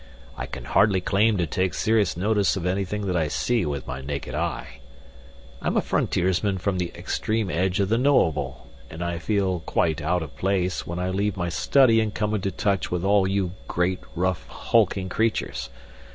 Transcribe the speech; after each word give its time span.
I 0.35 0.47
can 0.47 0.63
hardly 0.65 0.99
claim 0.99 1.37
to 1.37 1.45
take 1.45 1.75
serious 1.75 2.17
notice 2.17 2.55
of 2.57 2.65
anything 2.65 3.05
that 3.05 3.15
I 3.15 3.25
can 3.25 3.29
see 3.29 3.65
with 3.67 3.85
my 3.85 4.01
naked 4.01 4.33
eye. 4.33 4.79
I'm 5.61 5.77
a 5.77 5.81
frontiersman 5.81 6.57
from 6.57 6.79
the 6.79 6.91
extreme 6.95 7.51
edge 7.51 7.79
of 7.79 7.89
the 7.89 7.99
Knowable, 7.99 8.65
and 8.89 9.03
I 9.03 9.19
feel 9.19 9.59
quite 9.67 10.01
out 10.01 10.23
of 10.23 10.35
place 10.35 10.87
when 10.87 10.97
I 10.97 11.11
leave 11.11 11.37
my 11.37 11.49
study 11.49 12.01
and 12.01 12.11
come 12.15 12.33
into 12.33 12.49
touch 12.49 12.89
with 12.89 13.05
all 13.05 13.27
you 13.27 13.51
great, 13.67 13.99
rough, 14.15 14.47
hulking 14.47 15.07
creatures. 15.07 15.69